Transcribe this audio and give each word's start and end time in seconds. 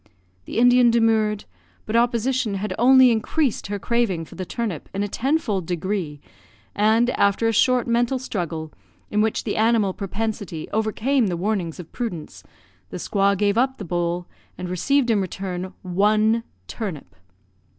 The 0.45 0.57
Indian 0.57 0.89
demurred; 0.89 1.45
but 1.85 1.95
opposition 1.95 2.55
had 2.55 2.73
only 2.79 3.11
increased 3.11 3.67
her 3.67 3.77
craving 3.77 4.25
for 4.25 4.33
the 4.33 4.47
turnip 4.47 4.89
in 4.95 5.03
a 5.03 5.07
tenfold 5.07 5.67
degree; 5.67 6.19
and, 6.73 7.11
after 7.11 7.47
a 7.47 7.53
short 7.53 7.85
mental 7.85 8.17
struggle, 8.17 8.73
in 9.11 9.21
which 9.21 9.43
the 9.43 9.57
animal 9.57 9.93
propensity 9.93 10.67
overcame 10.73 11.27
the 11.27 11.37
warnings 11.37 11.79
of 11.79 11.91
prudence, 11.91 12.41
the 12.89 12.97
squaw 12.97 13.37
gave 13.37 13.59
up 13.59 13.77
the 13.77 13.85
bowl, 13.85 14.25
and 14.57 14.69
received 14.69 15.11
in 15.11 15.21
return 15.21 15.71
one 15.83 16.45
turnip! 16.67 17.13